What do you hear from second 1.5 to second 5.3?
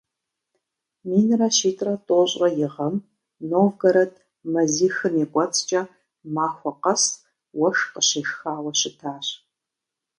щитӏрэ тӏощӏрэ и гъэм Новгород мазихым и